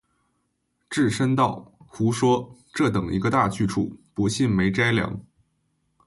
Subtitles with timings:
[0.89, 5.21] 智深道：“胡说，这等一个大去处，不信没斋粮。